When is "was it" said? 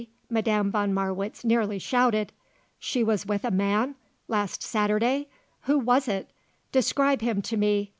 5.77-6.31